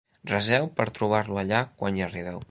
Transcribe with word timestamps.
Reseu 0.29 0.63
per 0.79 0.87
trobar-lo 0.99 1.37
allà 1.43 1.59
quan 1.83 2.01
hi 2.01 2.05
arribeu. 2.07 2.39